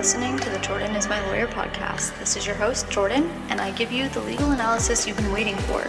listening 0.00 0.38
to 0.38 0.48
the 0.48 0.58
Jordan 0.60 0.96
is 0.96 1.10
My 1.10 1.20
Lawyer 1.26 1.46
podcast. 1.46 2.18
This 2.18 2.34
is 2.34 2.46
your 2.46 2.54
host, 2.54 2.88
Jordan, 2.90 3.30
and 3.50 3.60
I 3.60 3.70
give 3.72 3.92
you 3.92 4.08
the 4.08 4.20
legal 4.20 4.52
analysis 4.52 5.06
you've 5.06 5.18
been 5.18 5.30
waiting 5.30 5.54
for. 5.56 5.82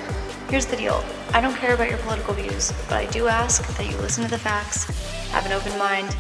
Here's 0.50 0.66
the 0.66 0.76
deal 0.76 1.02
I 1.34 1.40
don't 1.40 1.56
care 1.56 1.74
about 1.74 1.88
your 1.88 1.98
political 2.00 2.34
views, 2.34 2.74
but 2.90 2.98
I 2.98 3.06
do 3.06 3.30
ask 3.30 3.66
that 3.78 3.90
you 3.90 3.96
listen 4.00 4.26
to 4.26 4.30
the 4.30 4.38
facts, 4.38 4.84
have 5.30 5.46
an 5.46 5.54
open 5.54 5.80
mind, 5.80 6.14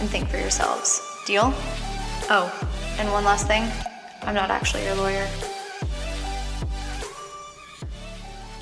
and 0.00 0.08
think 0.08 0.30
for 0.30 0.38
yourselves. 0.38 1.02
Deal? 1.26 1.52
Oh, 2.30 2.50
and 2.98 3.12
one 3.12 3.24
last 3.24 3.46
thing 3.46 3.70
I'm 4.22 4.34
not 4.34 4.48
actually 4.48 4.86
your 4.86 4.94
lawyer. 4.94 5.28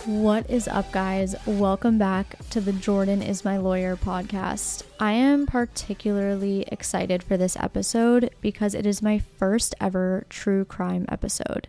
What 0.06 0.50
is 0.50 0.66
up, 0.66 0.90
guys? 0.90 1.36
Welcome 1.46 1.96
back 1.96 2.36
to 2.50 2.60
the 2.60 2.72
Jordan 2.72 3.22
is 3.22 3.44
My 3.44 3.56
Lawyer 3.56 3.94
podcast. 3.94 4.82
I 4.98 5.12
am 5.12 5.46
particularly 5.46 6.64
excited 6.72 7.22
for 7.22 7.36
this 7.36 7.56
episode 7.56 8.34
because 8.40 8.74
it 8.74 8.84
is 8.84 9.00
my 9.00 9.20
first 9.20 9.76
ever 9.80 10.26
true 10.28 10.64
crime 10.64 11.04
episode. 11.08 11.68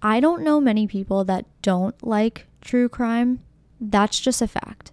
I 0.00 0.20
don't 0.20 0.44
know 0.44 0.60
many 0.60 0.86
people 0.86 1.24
that 1.24 1.46
don't 1.60 2.00
like 2.00 2.46
true 2.60 2.88
crime. 2.88 3.40
That's 3.80 4.20
just 4.20 4.40
a 4.40 4.46
fact. 4.46 4.92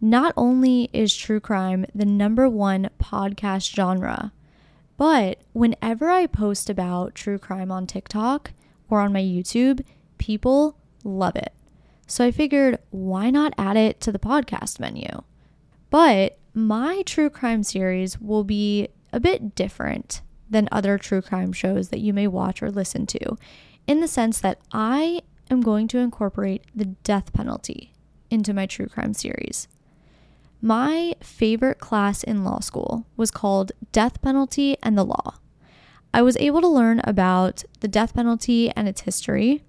Not 0.00 0.32
only 0.38 0.88
is 0.94 1.14
true 1.14 1.40
crime 1.40 1.84
the 1.94 2.06
number 2.06 2.48
one 2.48 2.88
podcast 2.98 3.74
genre, 3.74 4.32
but 4.96 5.42
whenever 5.52 6.08
I 6.08 6.26
post 6.26 6.70
about 6.70 7.14
true 7.14 7.38
crime 7.38 7.70
on 7.70 7.86
TikTok 7.86 8.52
or 8.88 9.00
on 9.00 9.12
my 9.12 9.20
YouTube, 9.20 9.84
people 10.16 10.78
love 11.04 11.36
it. 11.36 11.52
So 12.06 12.24
I 12.24 12.30
figured, 12.30 12.78
why 12.90 13.30
not 13.30 13.52
add 13.58 13.76
it 13.76 14.00
to 14.02 14.12
the 14.12 14.18
podcast 14.18 14.78
menu? 14.78 15.08
But 15.90 16.38
my 16.54 17.02
true 17.02 17.30
crime 17.30 17.62
series 17.62 18.20
will 18.20 18.44
be 18.44 18.88
a 19.12 19.20
bit 19.20 19.54
different 19.54 20.22
than 20.48 20.68
other 20.70 20.98
true 20.98 21.20
crime 21.20 21.52
shows 21.52 21.88
that 21.88 22.00
you 22.00 22.12
may 22.12 22.26
watch 22.28 22.62
or 22.62 22.70
listen 22.70 23.06
to, 23.06 23.36
in 23.86 24.00
the 24.00 24.08
sense 24.08 24.40
that 24.40 24.60
I 24.72 25.22
am 25.50 25.60
going 25.60 25.88
to 25.88 25.98
incorporate 25.98 26.64
the 26.74 26.86
death 26.86 27.32
penalty 27.32 27.92
into 28.30 28.54
my 28.54 28.66
true 28.66 28.86
crime 28.86 29.14
series. 29.14 29.68
My 30.60 31.14
favorite 31.20 31.78
class 31.78 32.22
in 32.22 32.44
law 32.44 32.60
school 32.60 33.06
was 33.16 33.30
called 33.30 33.72
Death 33.92 34.22
Penalty 34.22 34.76
and 34.82 34.96
the 34.96 35.04
Law. 35.04 35.34
I 36.14 36.22
was 36.22 36.36
able 36.38 36.60
to 36.60 36.68
learn 36.68 37.00
about 37.04 37.62
the 37.80 37.88
death 37.88 38.14
penalty 38.14 38.70
and 38.70 38.88
its 38.88 39.02
history, 39.02 39.64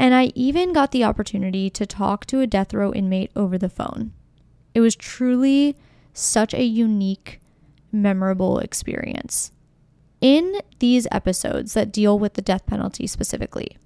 and 0.00 0.14
I 0.14 0.32
even 0.34 0.72
got 0.72 0.92
the 0.92 1.04
opportunity 1.04 1.68
to 1.68 1.84
talk 1.84 2.24
to 2.26 2.40
a 2.40 2.46
death 2.46 2.72
row 2.72 2.90
inmate 2.90 3.30
over 3.36 3.58
the 3.58 3.68
phone. 3.68 4.12
It 4.74 4.80
was 4.80 4.96
truly 4.96 5.76
such 6.14 6.54
a 6.54 6.64
unique, 6.64 7.38
memorable 7.92 8.60
experience. 8.60 9.52
In 10.22 10.62
these 10.78 11.06
episodes 11.12 11.74
that 11.74 11.92
deal 11.92 12.18
with 12.18 12.32
the 12.32 12.40
death 12.40 12.64
penalty 12.64 13.06
specifically, 13.06 13.76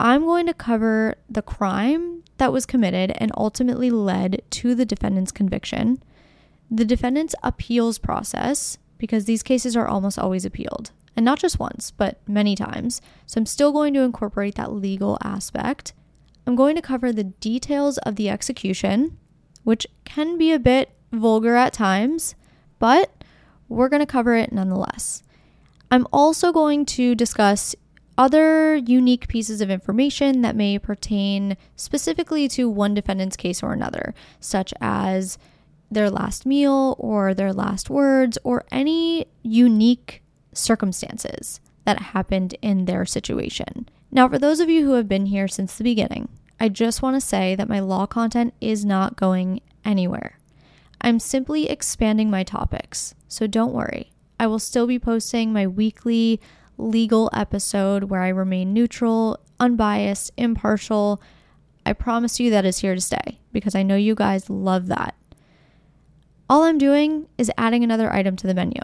I'm 0.00 0.24
going 0.24 0.46
to 0.46 0.52
cover 0.52 1.14
the 1.30 1.42
crime 1.42 2.24
that 2.38 2.52
was 2.52 2.66
committed 2.66 3.12
and 3.16 3.30
ultimately 3.36 3.88
led 3.88 4.42
to 4.50 4.74
the 4.74 4.84
defendant's 4.84 5.30
conviction, 5.30 6.02
the 6.68 6.84
defendant's 6.84 7.36
appeals 7.44 7.98
process, 7.98 8.78
because 8.98 9.26
these 9.26 9.44
cases 9.44 9.76
are 9.76 9.86
almost 9.86 10.18
always 10.18 10.44
appealed, 10.44 10.90
and 11.16 11.24
not 11.24 11.38
just 11.38 11.58
once, 11.58 11.90
but 11.90 12.20
many 12.28 12.54
times. 12.54 13.00
So 13.24 13.38
I'm 13.38 13.46
still 13.46 13.72
going 13.72 13.94
to 13.94 14.02
incorporate 14.02 14.54
that 14.56 14.72
legal 14.72 15.18
aspect. 15.22 15.94
I'm 16.46 16.54
going 16.54 16.76
to 16.76 16.82
cover 16.82 17.12
the 17.12 17.24
details 17.24 17.98
of 17.98 18.16
the 18.16 18.28
execution, 18.28 19.18
which 19.64 19.86
can 20.04 20.38
be 20.38 20.52
a 20.52 20.58
bit 20.58 20.90
vulgar 21.12 21.56
at 21.56 21.72
times, 21.72 22.34
but 22.78 23.24
we're 23.68 23.88
going 23.88 24.00
to 24.00 24.06
cover 24.06 24.36
it 24.36 24.52
nonetheless. 24.52 25.22
I'm 25.90 26.06
also 26.12 26.52
going 26.52 26.84
to 26.86 27.14
discuss 27.14 27.74
other 28.18 28.76
unique 28.76 29.28
pieces 29.28 29.60
of 29.60 29.70
information 29.70 30.40
that 30.42 30.56
may 30.56 30.78
pertain 30.78 31.56
specifically 31.76 32.48
to 32.48 32.68
one 32.68 32.94
defendant's 32.94 33.36
case 33.36 33.62
or 33.62 33.72
another, 33.72 34.14
such 34.40 34.72
as 34.80 35.38
their 35.90 36.10
last 36.10 36.46
meal 36.46 36.96
or 36.98 37.34
their 37.34 37.52
last 37.52 37.90
words 37.90 38.38
or 38.42 38.64
any 38.70 39.26
unique 39.42 40.22
circumstances 40.56 41.60
that 41.84 42.00
happened 42.00 42.56
in 42.62 42.84
their 42.84 43.04
situation. 43.04 43.88
Now, 44.10 44.28
for 44.28 44.38
those 44.38 44.60
of 44.60 44.68
you 44.68 44.84
who 44.84 44.92
have 44.92 45.08
been 45.08 45.26
here 45.26 45.48
since 45.48 45.76
the 45.76 45.84
beginning, 45.84 46.28
I 46.58 46.68
just 46.68 47.02
want 47.02 47.14
to 47.16 47.20
say 47.20 47.54
that 47.54 47.68
my 47.68 47.80
law 47.80 48.06
content 48.06 48.54
is 48.60 48.84
not 48.84 49.16
going 49.16 49.60
anywhere. 49.84 50.38
I'm 51.00 51.20
simply 51.20 51.68
expanding 51.68 52.30
my 52.30 52.42
topics, 52.42 53.14
so 53.28 53.46
don't 53.46 53.74
worry. 53.74 54.10
I 54.40 54.46
will 54.46 54.58
still 54.58 54.86
be 54.86 54.98
posting 54.98 55.52
my 55.52 55.66
weekly 55.66 56.40
legal 56.78 57.30
episode 57.32 58.04
where 58.04 58.22
I 58.22 58.28
remain 58.28 58.72
neutral, 58.72 59.38
unbiased, 59.60 60.32
impartial. 60.36 61.20
I 61.84 61.92
promise 61.92 62.40
you 62.40 62.50
that 62.50 62.64
is 62.64 62.78
here 62.78 62.94
to 62.94 63.00
stay 63.00 63.38
because 63.52 63.74
I 63.74 63.82
know 63.82 63.96
you 63.96 64.14
guys 64.14 64.50
love 64.50 64.86
that. 64.88 65.14
All 66.48 66.64
I'm 66.64 66.78
doing 66.78 67.26
is 67.38 67.50
adding 67.58 67.82
another 67.82 68.12
item 68.12 68.36
to 68.36 68.46
the 68.46 68.54
menu. 68.54 68.80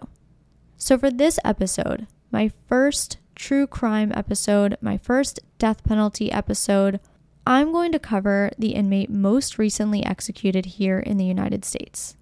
So, 0.82 0.98
for 0.98 1.12
this 1.12 1.38
episode, 1.44 2.09
my 2.32 2.50
first 2.66 3.19
true 3.37 3.69
crime 3.69 4.10
episode, 4.16 4.76
my 4.81 4.98
first 4.98 5.38
death 5.56 5.84
penalty 5.84 6.32
episode, 6.32 6.98
I'm 7.47 7.70
going 7.70 7.93
to 7.93 8.00
cover 8.00 8.50
the 8.59 8.70
inmate 8.70 9.09
most 9.09 9.59
recently 9.59 10.04
executed 10.04 10.66
here 10.66 10.98
in 10.98 11.19
the 11.19 11.25
United 11.25 11.65
States. 11.65 12.16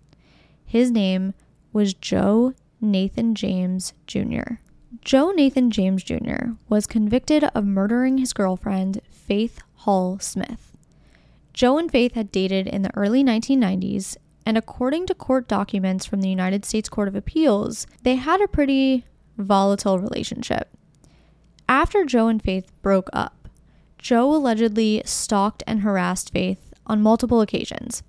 His 0.66 0.90
name 0.90 1.32
was 1.72 1.94
Joe 1.94 2.52
Nathan 2.82 3.34
James 3.34 3.94
Jr. 4.06 4.56
Joe 5.00 5.30
Nathan 5.30 5.70
James 5.70 6.02
Jr. 6.02 6.50
was 6.68 6.86
convicted 6.86 7.44
of 7.54 7.64
murdering 7.64 8.18
his 8.18 8.34
girlfriend, 8.34 9.00
Faith 9.10 9.62
Hall 9.74 10.18
Smith. 10.18 10.76
Joe 11.54 11.78
and 11.78 11.90
Faith 11.90 12.12
had 12.12 12.30
dated 12.30 12.66
in 12.66 12.82
the 12.82 12.94
early 12.94 13.24
1990s 13.24 14.18
and 14.46 14.56
according 14.56 15.06
to 15.06 15.14
court 15.14 15.48
documents 15.48 16.06
from 16.06 16.20
the 16.20 16.28
United 16.28 16.64
States 16.64 16.88
Court 16.88 17.08
of 17.08 17.14
Appeals, 17.14 17.86
they 18.02 18.16
had 18.16 18.40
a 18.40 18.48
pretty 18.48 19.04
volatile 19.36 19.98
relationship. 19.98 20.68
After 21.68 22.04
Joe 22.04 22.28
and 22.28 22.42
Faith 22.42 22.72
broke 22.82 23.08
up, 23.12 23.48
Joe 23.98 24.34
allegedly 24.34 25.02
stalked 25.04 25.62
and 25.66 25.82
harassed 25.82 26.32
Faith 26.32 26.72
on 26.86 27.02
multiple 27.02 27.40
occasions. 27.40 28.02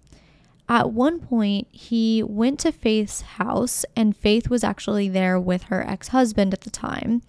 At 0.69 0.93
one 0.93 1.19
point, 1.19 1.67
he 1.71 2.23
went 2.23 2.59
to 2.61 2.71
Faith's 2.71 3.21
house, 3.21 3.85
and 3.95 4.15
Faith 4.15 4.49
was 4.49 4.63
actually 4.63 5.09
there 5.09 5.39
with 5.39 5.63
her 5.63 5.85
ex 5.85 6.09
husband 6.09 6.53
at 6.53 6.61
the 6.61 6.69
time, 6.69 7.21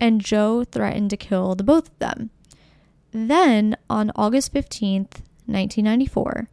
and 0.00 0.20
Joe 0.20 0.64
threatened 0.64 1.10
to 1.10 1.16
kill 1.16 1.54
the 1.54 1.62
both 1.62 1.88
of 1.88 1.98
them. 2.00 2.30
Then, 3.12 3.76
on 3.88 4.10
August 4.16 4.52
15th, 4.52 5.22
1994, 5.46 6.48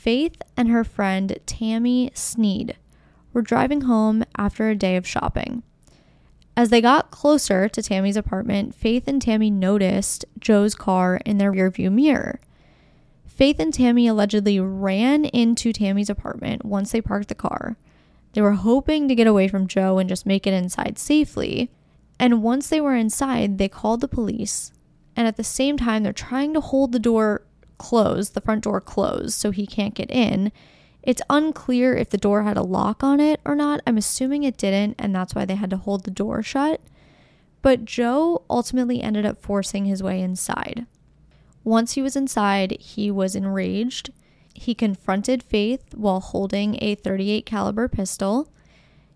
Faith 0.00 0.40
and 0.56 0.70
her 0.70 0.82
friend 0.82 1.38
Tammy 1.44 2.10
Sneed 2.14 2.74
were 3.34 3.42
driving 3.42 3.82
home 3.82 4.24
after 4.34 4.70
a 4.70 4.74
day 4.74 4.96
of 4.96 5.06
shopping. 5.06 5.62
As 6.56 6.70
they 6.70 6.80
got 6.80 7.10
closer 7.10 7.68
to 7.68 7.82
Tammy's 7.82 8.16
apartment, 8.16 8.74
Faith 8.74 9.06
and 9.06 9.20
Tammy 9.20 9.50
noticed 9.50 10.24
Joe's 10.38 10.74
car 10.74 11.20
in 11.26 11.36
their 11.36 11.52
rearview 11.52 11.92
mirror. 11.92 12.40
Faith 13.26 13.60
and 13.60 13.74
Tammy 13.74 14.06
allegedly 14.06 14.58
ran 14.58 15.26
into 15.26 15.70
Tammy's 15.70 16.08
apartment 16.08 16.64
once 16.64 16.92
they 16.92 17.02
parked 17.02 17.28
the 17.28 17.34
car. 17.34 17.76
They 18.32 18.40
were 18.40 18.52
hoping 18.52 19.06
to 19.06 19.14
get 19.14 19.26
away 19.26 19.48
from 19.48 19.66
Joe 19.66 19.98
and 19.98 20.08
just 20.08 20.24
make 20.24 20.46
it 20.46 20.54
inside 20.54 20.98
safely. 20.98 21.70
And 22.18 22.42
once 22.42 22.70
they 22.70 22.80
were 22.80 22.94
inside, 22.94 23.58
they 23.58 23.68
called 23.68 24.00
the 24.00 24.08
police. 24.08 24.72
And 25.14 25.28
at 25.28 25.36
the 25.36 25.44
same 25.44 25.76
time, 25.76 26.04
they're 26.04 26.14
trying 26.14 26.54
to 26.54 26.62
hold 26.62 26.92
the 26.92 26.98
door 26.98 27.42
closed, 27.80 28.34
the 28.34 28.42
front 28.42 28.62
door 28.64 28.80
closed, 28.80 29.32
so 29.32 29.50
he 29.50 29.66
can't 29.66 29.94
get 29.94 30.10
in. 30.10 30.52
It's 31.02 31.22
unclear 31.30 31.96
if 31.96 32.10
the 32.10 32.18
door 32.18 32.42
had 32.42 32.58
a 32.58 32.62
lock 32.62 33.02
on 33.02 33.20
it 33.20 33.40
or 33.42 33.54
not. 33.56 33.80
I'm 33.86 33.96
assuming 33.96 34.44
it 34.44 34.58
didn't, 34.58 34.96
and 34.98 35.14
that's 35.14 35.34
why 35.34 35.46
they 35.46 35.54
had 35.54 35.70
to 35.70 35.78
hold 35.78 36.04
the 36.04 36.10
door 36.10 36.42
shut. 36.42 36.82
But 37.62 37.86
Joe 37.86 38.42
ultimately 38.50 39.02
ended 39.02 39.24
up 39.24 39.40
forcing 39.40 39.86
his 39.86 40.02
way 40.02 40.20
inside. 40.20 40.86
Once 41.64 41.92
he 41.92 42.02
was 42.02 42.16
inside, 42.16 42.76
he 42.78 43.10
was 43.10 43.34
enraged. 43.34 44.10
He 44.54 44.74
confronted 44.74 45.42
Faith 45.42 45.94
while 45.94 46.20
holding 46.20 46.76
a 46.82 46.96
38 46.96 47.46
caliber 47.46 47.88
pistol. 47.88 48.52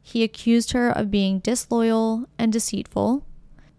He 0.00 0.23
accused 0.23 0.73
her 0.73 0.91
of 0.91 1.11
being 1.11 1.41
disloyal 1.41 2.27
and 2.38 2.50
deceitful, 2.50 3.27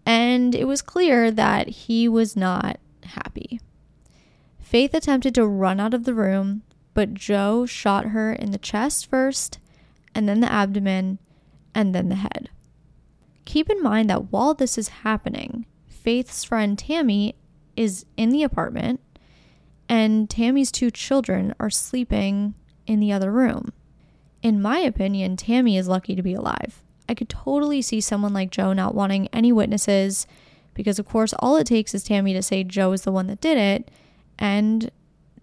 and 0.04 0.54
it 0.54 0.66
was 0.66 0.80
clear 0.80 1.32
that 1.32 1.68
he 1.68 2.08
was 2.08 2.36
not 2.36 2.78
happy. 3.02 3.60
Faith 4.66 4.94
attempted 4.94 5.32
to 5.32 5.46
run 5.46 5.78
out 5.78 5.94
of 5.94 6.02
the 6.02 6.12
room, 6.12 6.60
but 6.92 7.14
Joe 7.14 7.66
shot 7.66 8.06
her 8.06 8.32
in 8.32 8.50
the 8.50 8.58
chest 8.58 9.08
first, 9.08 9.60
and 10.12 10.28
then 10.28 10.40
the 10.40 10.50
abdomen, 10.50 11.20
and 11.72 11.94
then 11.94 12.08
the 12.08 12.16
head. 12.16 12.50
Keep 13.44 13.70
in 13.70 13.80
mind 13.80 14.10
that 14.10 14.32
while 14.32 14.54
this 14.54 14.76
is 14.76 14.88
happening, 14.88 15.66
Faith's 15.86 16.42
friend 16.42 16.76
Tammy 16.76 17.36
is 17.76 18.06
in 18.16 18.30
the 18.30 18.42
apartment, 18.42 18.98
and 19.88 20.28
Tammy's 20.28 20.72
two 20.72 20.90
children 20.90 21.54
are 21.60 21.70
sleeping 21.70 22.54
in 22.88 22.98
the 22.98 23.12
other 23.12 23.30
room. 23.30 23.72
In 24.42 24.60
my 24.60 24.78
opinion, 24.80 25.36
Tammy 25.36 25.76
is 25.76 25.86
lucky 25.86 26.16
to 26.16 26.24
be 26.24 26.34
alive. 26.34 26.82
I 27.08 27.14
could 27.14 27.28
totally 27.28 27.82
see 27.82 28.00
someone 28.00 28.34
like 28.34 28.50
Joe 28.50 28.72
not 28.72 28.96
wanting 28.96 29.28
any 29.28 29.52
witnesses 29.52 30.26
because, 30.74 30.98
of 30.98 31.06
course, 31.06 31.32
all 31.38 31.54
it 31.54 31.68
takes 31.68 31.94
is 31.94 32.02
Tammy 32.02 32.32
to 32.32 32.42
say 32.42 32.64
Joe 32.64 32.90
is 32.90 33.02
the 33.02 33.12
one 33.12 33.28
that 33.28 33.40
did 33.40 33.58
it 33.58 33.92
and 34.38 34.90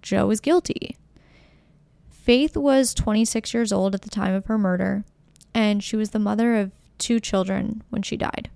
Joe 0.01 0.29
is 0.31 0.39
guilty. 0.39 0.97
Faith 2.09 2.55
was 2.55 2.93
26 2.93 3.53
years 3.53 3.71
old 3.71 3.93
at 3.95 4.01
the 4.01 4.09
time 4.09 4.33
of 4.33 4.45
her 4.45 4.57
murder, 4.57 5.03
and 5.53 5.83
she 5.83 5.95
was 5.95 6.11
the 6.11 6.19
mother 6.19 6.55
of 6.55 6.71
two 6.97 7.19
children 7.19 7.83
when 7.89 8.01
she 8.01 8.15
died. 8.17 8.49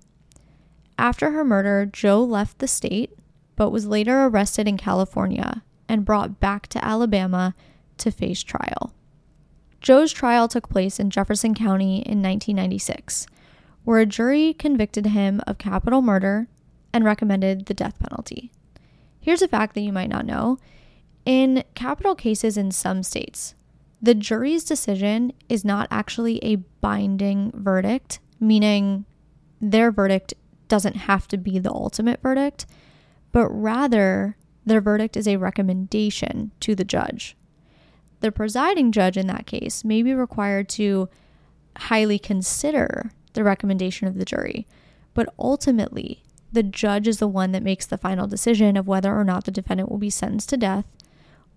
After 0.98 1.30
her 1.30 1.44
murder, 1.44 1.86
Joe 1.86 2.22
left 2.22 2.58
the 2.58 2.68
state, 2.68 3.12
but 3.56 3.70
was 3.70 3.86
later 3.86 4.24
arrested 4.24 4.66
in 4.66 4.76
California 4.76 5.62
and 5.88 6.04
brought 6.04 6.40
back 6.40 6.66
to 6.68 6.84
Alabama 6.84 7.54
to 7.98 8.10
face 8.10 8.42
trial. 8.42 8.92
Joe's 9.80 10.12
trial 10.12 10.48
took 10.48 10.68
place 10.68 10.98
in 10.98 11.10
Jefferson 11.10 11.54
County 11.54 11.96
in 11.96 12.22
1996, 12.22 13.26
where 13.84 14.00
a 14.00 14.06
jury 14.06 14.52
convicted 14.52 15.06
him 15.06 15.40
of 15.46 15.58
capital 15.58 16.02
murder 16.02 16.48
and 16.92 17.04
recommended 17.04 17.66
the 17.66 17.74
death 17.74 17.98
penalty. 17.98 18.50
Here's 19.20 19.42
a 19.42 19.48
fact 19.48 19.74
that 19.74 19.82
you 19.82 19.92
might 19.92 20.10
not 20.10 20.26
know. 20.26 20.58
In 21.24 21.64
capital 21.74 22.14
cases 22.14 22.56
in 22.56 22.70
some 22.70 23.02
states, 23.02 23.54
the 24.00 24.14
jury's 24.14 24.64
decision 24.64 25.32
is 25.48 25.64
not 25.64 25.88
actually 25.90 26.42
a 26.44 26.56
binding 26.56 27.52
verdict, 27.54 28.20
meaning 28.40 29.04
their 29.60 29.90
verdict 29.90 30.34
doesn't 30.68 30.96
have 30.96 31.26
to 31.28 31.36
be 31.36 31.58
the 31.58 31.72
ultimate 31.72 32.22
verdict, 32.22 32.66
but 33.32 33.48
rather 33.48 34.36
their 34.64 34.80
verdict 34.80 35.16
is 35.16 35.26
a 35.26 35.36
recommendation 35.36 36.52
to 36.60 36.74
the 36.74 36.84
judge. 36.84 37.36
The 38.20 38.32
presiding 38.32 38.92
judge 38.92 39.16
in 39.16 39.26
that 39.28 39.46
case 39.46 39.84
may 39.84 40.02
be 40.02 40.14
required 40.14 40.68
to 40.70 41.08
highly 41.76 42.18
consider 42.18 43.10
the 43.32 43.44
recommendation 43.44 44.08
of 44.08 44.16
the 44.16 44.24
jury, 44.24 44.66
but 45.14 45.32
ultimately, 45.38 46.22
the 46.52 46.62
judge 46.62 47.06
is 47.06 47.18
the 47.18 47.28
one 47.28 47.52
that 47.52 47.62
makes 47.62 47.86
the 47.86 47.98
final 47.98 48.26
decision 48.26 48.76
of 48.76 48.86
whether 48.86 49.14
or 49.14 49.24
not 49.24 49.44
the 49.44 49.50
defendant 49.50 49.90
will 49.90 49.98
be 49.98 50.10
sentenced 50.10 50.48
to 50.50 50.56
death 50.56 50.86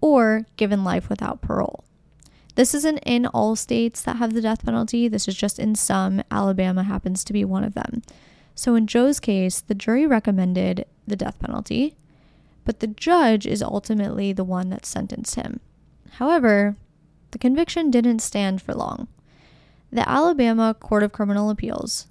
or 0.01 0.45
given 0.57 0.83
life 0.83 1.09
without 1.09 1.41
parole. 1.41 1.83
This 2.55 2.73
isn't 2.75 2.97
in 2.99 3.25
all 3.27 3.55
states 3.55 4.01
that 4.01 4.17
have 4.17 4.33
the 4.33 4.41
death 4.41 4.65
penalty, 4.65 5.07
this 5.07 5.27
is 5.27 5.35
just 5.35 5.57
in 5.57 5.75
some. 5.75 6.21
Alabama 6.29 6.83
happens 6.83 7.23
to 7.23 7.33
be 7.33 7.45
one 7.45 7.63
of 7.63 7.75
them. 7.75 8.01
So 8.55 8.75
in 8.75 8.87
Joe's 8.87 9.19
case, 9.19 9.61
the 9.61 9.75
jury 9.75 10.05
recommended 10.05 10.85
the 11.07 11.15
death 11.15 11.39
penalty, 11.39 11.95
but 12.65 12.81
the 12.81 12.87
judge 12.87 13.47
is 13.47 13.63
ultimately 13.63 14.33
the 14.33 14.43
one 14.43 14.69
that 14.69 14.85
sentenced 14.85 15.35
him. 15.35 15.61
However, 16.13 16.75
the 17.31 17.39
conviction 17.39 17.89
didn't 17.89 18.19
stand 18.19 18.61
for 18.61 18.73
long. 18.73 19.07
The 19.91 20.07
Alabama 20.07 20.73
Court 20.73 21.03
of 21.03 21.13
Criminal 21.13 21.49
Appeals 21.49 22.07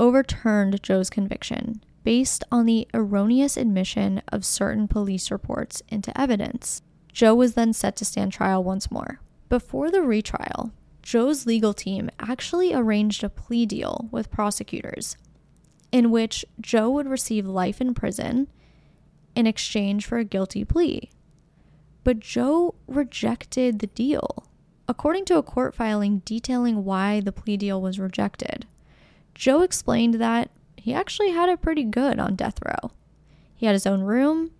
overturned 0.00 0.82
Joe's 0.82 1.10
conviction 1.10 1.82
based 2.04 2.44
on 2.52 2.66
the 2.66 2.86
erroneous 2.94 3.56
admission 3.56 4.22
of 4.28 4.44
certain 4.44 4.86
police 4.86 5.30
reports 5.30 5.82
into 5.88 6.18
evidence. 6.18 6.82
Joe 7.12 7.34
was 7.34 7.54
then 7.54 7.72
set 7.72 7.96
to 7.96 8.04
stand 8.04 8.32
trial 8.32 8.62
once 8.62 8.90
more. 8.90 9.20
Before 9.48 9.90
the 9.90 10.02
retrial, 10.02 10.72
Joe's 11.02 11.46
legal 11.46 11.74
team 11.74 12.10
actually 12.18 12.72
arranged 12.72 13.24
a 13.24 13.28
plea 13.28 13.66
deal 13.66 14.08
with 14.10 14.30
prosecutors 14.30 15.16
in 15.92 16.10
which 16.10 16.44
Joe 16.60 16.90
would 16.90 17.06
receive 17.06 17.46
life 17.46 17.80
in 17.80 17.94
prison 17.94 18.48
in 19.36 19.46
exchange 19.46 20.06
for 20.06 20.18
a 20.18 20.24
guilty 20.24 20.64
plea. 20.64 21.10
But 22.02 22.18
Joe 22.18 22.74
rejected 22.88 23.78
the 23.78 23.86
deal. 23.86 24.48
According 24.88 25.24
to 25.26 25.38
a 25.38 25.42
court 25.42 25.74
filing 25.74 26.18
detailing 26.24 26.84
why 26.84 27.20
the 27.20 27.32
plea 27.32 27.56
deal 27.56 27.80
was 27.80 27.98
rejected, 27.98 28.66
Joe 29.34 29.62
explained 29.62 30.14
that 30.14 30.50
he 30.84 30.92
actually 30.92 31.30
had 31.30 31.48
it 31.48 31.62
pretty 31.62 31.82
good 31.82 32.18
on 32.18 32.36
death 32.36 32.58
row. 32.62 32.90
He 33.56 33.64
had 33.64 33.72
his 33.72 33.86
own 33.86 34.02
room, 34.02 34.50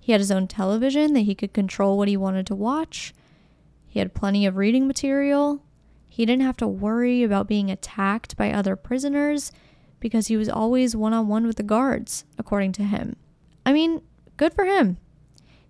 he 0.00 0.10
had 0.10 0.20
his 0.20 0.32
own 0.32 0.48
television 0.48 1.12
that 1.12 1.20
he 1.20 1.36
could 1.36 1.52
control 1.52 1.96
what 1.96 2.08
he 2.08 2.16
wanted 2.16 2.48
to 2.48 2.56
watch, 2.56 3.14
he 3.86 4.00
had 4.00 4.12
plenty 4.12 4.44
of 4.44 4.56
reading 4.56 4.88
material, 4.88 5.62
he 6.08 6.26
didn't 6.26 6.42
have 6.42 6.56
to 6.56 6.66
worry 6.66 7.22
about 7.22 7.46
being 7.46 7.70
attacked 7.70 8.36
by 8.36 8.50
other 8.50 8.74
prisoners 8.74 9.52
because 10.00 10.26
he 10.26 10.36
was 10.36 10.48
always 10.48 10.96
one 10.96 11.12
on 11.12 11.28
one 11.28 11.46
with 11.46 11.58
the 11.58 11.62
guards, 11.62 12.24
according 12.36 12.72
to 12.72 12.82
him. 12.82 13.14
I 13.64 13.72
mean, 13.72 14.02
good 14.36 14.54
for 14.54 14.64
him. 14.64 14.96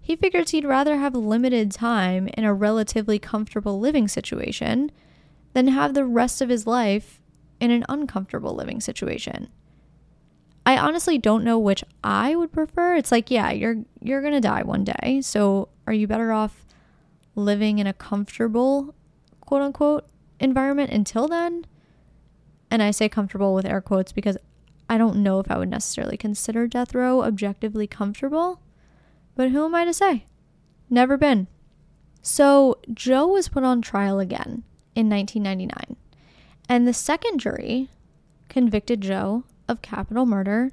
He 0.00 0.16
figures 0.16 0.52
he'd 0.52 0.64
rather 0.64 0.96
have 0.96 1.14
limited 1.14 1.70
time 1.70 2.28
in 2.28 2.44
a 2.44 2.54
relatively 2.54 3.18
comfortable 3.18 3.78
living 3.78 4.08
situation 4.08 4.90
than 5.52 5.68
have 5.68 5.92
the 5.92 6.06
rest 6.06 6.40
of 6.40 6.48
his 6.48 6.66
life 6.66 7.20
in 7.60 7.70
an 7.70 7.84
uncomfortable 7.90 8.54
living 8.54 8.80
situation. 8.80 9.50
I 10.68 10.76
honestly 10.76 11.16
don't 11.16 11.44
know 11.44 11.58
which 11.58 11.82
I 12.04 12.36
would 12.36 12.52
prefer. 12.52 12.94
It's 12.94 13.10
like, 13.10 13.30
yeah, 13.30 13.50
you're 13.52 13.84
you're 14.02 14.20
going 14.20 14.34
to 14.34 14.40
die 14.40 14.62
one 14.62 14.84
day. 14.84 15.22
So, 15.22 15.70
are 15.86 15.94
you 15.94 16.06
better 16.06 16.30
off 16.30 16.66
living 17.34 17.78
in 17.78 17.86
a 17.86 17.94
comfortable 17.94 18.94
quote 19.40 19.62
unquote 19.62 20.04
environment 20.38 20.90
until 20.90 21.26
then? 21.26 21.64
And 22.70 22.82
I 22.82 22.90
say 22.90 23.08
comfortable 23.08 23.54
with 23.54 23.64
air 23.64 23.80
quotes 23.80 24.12
because 24.12 24.36
I 24.90 24.98
don't 24.98 25.22
know 25.22 25.40
if 25.40 25.50
I 25.50 25.56
would 25.56 25.70
necessarily 25.70 26.18
consider 26.18 26.66
death 26.66 26.94
row 26.94 27.22
objectively 27.22 27.86
comfortable. 27.86 28.60
But 29.36 29.52
who 29.52 29.64
am 29.64 29.74
I 29.74 29.86
to 29.86 29.94
say? 29.94 30.26
Never 30.90 31.16
been. 31.16 31.46
So, 32.20 32.76
Joe 32.92 33.26
was 33.26 33.48
put 33.48 33.64
on 33.64 33.80
trial 33.80 34.20
again 34.20 34.64
in 34.94 35.08
1999. 35.08 35.96
And 36.68 36.86
the 36.86 36.92
second 36.92 37.38
jury 37.38 37.88
convicted 38.50 39.00
Joe 39.00 39.44
of 39.68 39.82
capital 39.82 40.26
murder 40.26 40.72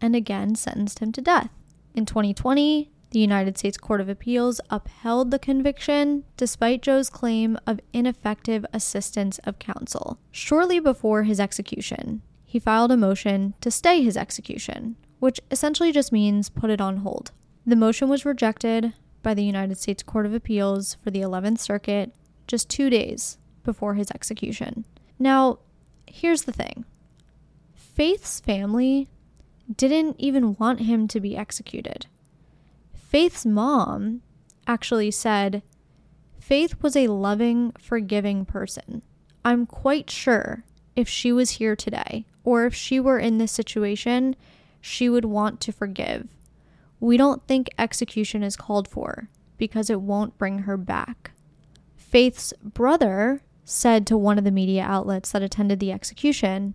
and 0.00 0.16
again 0.16 0.54
sentenced 0.54 0.98
him 0.98 1.12
to 1.12 1.20
death. 1.20 1.50
In 1.94 2.06
2020, 2.06 2.90
the 3.10 3.18
United 3.18 3.58
States 3.58 3.76
Court 3.76 4.00
of 4.00 4.08
Appeals 4.08 4.60
upheld 4.70 5.30
the 5.30 5.38
conviction 5.38 6.24
despite 6.36 6.82
Joe's 6.82 7.10
claim 7.10 7.58
of 7.66 7.80
ineffective 7.92 8.64
assistance 8.72 9.38
of 9.44 9.58
counsel. 9.58 10.18
Shortly 10.30 10.80
before 10.80 11.24
his 11.24 11.38
execution, 11.38 12.22
he 12.44 12.58
filed 12.58 12.90
a 12.90 12.96
motion 12.96 13.54
to 13.60 13.70
stay 13.70 14.02
his 14.02 14.16
execution, 14.16 14.96
which 15.20 15.40
essentially 15.50 15.92
just 15.92 16.10
means 16.10 16.48
put 16.48 16.70
it 16.70 16.80
on 16.80 16.98
hold. 16.98 17.32
The 17.66 17.76
motion 17.76 18.08
was 18.08 18.24
rejected 18.24 18.94
by 19.22 19.34
the 19.34 19.44
United 19.44 19.78
States 19.78 20.02
Court 20.02 20.26
of 20.26 20.34
Appeals 20.34 20.96
for 21.04 21.10
the 21.10 21.20
11th 21.20 21.58
Circuit 21.60 22.14
just 22.46 22.68
two 22.68 22.90
days 22.90 23.38
before 23.62 23.94
his 23.94 24.10
execution. 24.10 24.84
Now, 25.18 25.60
here's 26.06 26.42
the 26.42 26.52
thing 26.52 26.84
Faith's 27.94 28.40
family 28.40 29.08
didn't 29.74 30.16
even 30.18 30.54
want 30.54 30.80
him 30.80 31.06
to 31.08 31.20
be 31.20 31.36
executed. 31.36 32.06
Faith's 32.94 33.44
mom 33.44 34.22
actually 34.66 35.10
said, 35.10 35.62
Faith 36.40 36.82
was 36.82 36.96
a 36.96 37.08
loving, 37.08 37.72
forgiving 37.78 38.46
person. 38.46 39.02
I'm 39.44 39.66
quite 39.66 40.08
sure 40.08 40.64
if 40.96 41.08
she 41.08 41.32
was 41.32 41.52
here 41.52 41.76
today, 41.76 42.24
or 42.44 42.64
if 42.64 42.74
she 42.74 42.98
were 42.98 43.18
in 43.18 43.38
this 43.38 43.52
situation, 43.52 44.36
she 44.80 45.08
would 45.08 45.24
want 45.24 45.60
to 45.60 45.72
forgive. 45.72 46.28
We 46.98 47.16
don't 47.16 47.46
think 47.46 47.68
execution 47.78 48.42
is 48.42 48.56
called 48.56 48.88
for 48.88 49.28
because 49.58 49.90
it 49.90 50.00
won't 50.00 50.38
bring 50.38 50.60
her 50.60 50.76
back. 50.76 51.32
Faith's 51.94 52.52
brother 52.62 53.42
said 53.64 54.06
to 54.06 54.16
one 54.16 54.38
of 54.38 54.44
the 54.44 54.50
media 54.50 54.82
outlets 54.82 55.32
that 55.32 55.42
attended 55.42 55.80
the 55.80 55.92
execution 55.92 56.74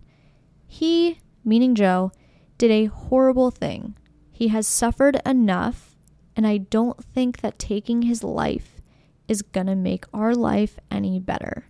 he, 0.68 1.20
meaning 1.44 1.74
Joe, 1.74 2.12
did 2.58 2.70
a 2.70 2.84
horrible 2.84 3.50
thing. 3.50 3.96
He 4.30 4.48
has 4.48 4.68
suffered 4.68 5.20
enough, 5.26 5.96
and 6.36 6.46
I 6.46 6.58
don't 6.58 7.02
think 7.02 7.40
that 7.40 7.58
taking 7.58 8.02
his 8.02 8.22
life 8.22 8.80
is 9.26 9.42
gonna 9.42 9.74
make 9.74 10.04
our 10.12 10.34
life 10.34 10.78
any 10.90 11.18
better. 11.18 11.66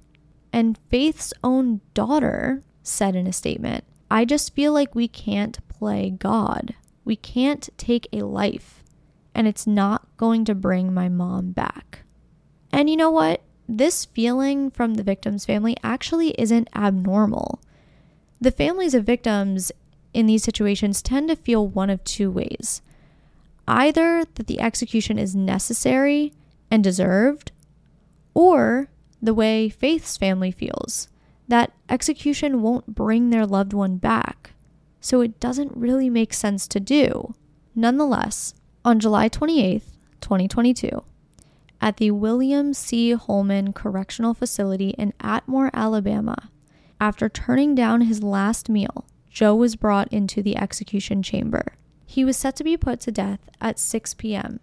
And 0.52 0.78
Faith's 0.90 1.32
own 1.42 1.80
daughter 1.94 2.62
said 2.82 3.14
in 3.14 3.26
a 3.26 3.32
statement, 3.32 3.84
I 4.10 4.24
just 4.24 4.54
feel 4.54 4.72
like 4.72 4.94
we 4.94 5.08
can't 5.08 5.66
play 5.68 6.10
God. 6.10 6.74
We 7.04 7.16
can't 7.16 7.68
take 7.76 8.08
a 8.12 8.22
life, 8.22 8.82
and 9.34 9.46
it's 9.46 9.66
not 9.66 10.08
going 10.16 10.44
to 10.46 10.54
bring 10.54 10.92
my 10.92 11.08
mom 11.08 11.52
back. 11.52 12.02
And 12.72 12.90
you 12.90 12.96
know 12.96 13.10
what? 13.10 13.42
This 13.68 14.06
feeling 14.06 14.70
from 14.70 14.94
the 14.94 15.02
victim's 15.02 15.44
family 15.44 15.76
actually 15.82 16.30
isn't 16.40 16.68
abnormal. 16.74 17.60
The 18.40 18.50
families 18.50 18.94
of 18.94 19.04
victims 19.04 19.72
in 20.14 20.26
these 20.26 20.44
situations 20.44 21.02
tend 21.02 21.28
to 21.28 21.36
feel 21.36 21.66
one 21.66 21.90
of 21.90 22.04
two 22.04 22.30
ways 22.30 22.82
either 23.66 24.24
that 24.34 24.46
the 24.46 24.60
execution 24.60 25.18
is 25.18 25.36
necessary 25.36 26.32
and 26.70 26.82
deserved, 26.82 27.52
or 28.32 28.88
the 29.20 29.34
way 29.34 29.68
Faith's 29.68 30.16
family 30.16 30.50
feels 30.50 31.08
that 31.48 31.72
execution 31.88 32.62
won't 32.62 32.94
bring 32.94 33.30
their 33.30 33.46
loved 33.46 33.72
one 33.72 33.96
back, 33.96 34.52
so 35.00 35.20
it 35.20 35.40
doesn't 35.40 35.76
really 35.76 36.08
make 36.08 36.32
sense 36.32 36.66
to 36.68 36.80
do. 36.80 37.34
Nonetheless, 37.74 38.54
on 38.84 39.00
July 39.00 39.28
28th, 39.28 39.96
2022, 40.20 41.02
at 41.80 41.96
the 41.96 42.10
William 42.10 42.74
C. 42.74 43.12
Holman 43.12 43.72
Correctional 43.72 44.34
Facility 44.34 44.90
in 44.90 45.12
Atmore, 45.20 45.70
Alabama, 45.72 46.50
after 47.00 47.28
turning 47.28 47.74
down 47.74 48.02
his 48.02 48.22
last 48.22 48.68
meal, 48.68 49.06
Joe 49.30 49.54
was 49.54 49.76
brought 49.76 50.12
into 50.12 50.42
the 50.42 50.56
execution 50.56 51.22
chamber. 51.22 51.74
He 52.06 52.24
was 52.24 52.36
set 52.36 52.56
to 52.56 52.64
be 52.64 52.76
put 52.76 53.00
to 53.00 53.12
death 53.12 53.40
at 53.60 53.78
6 53.78 54.14
p.m., 54.14 54.60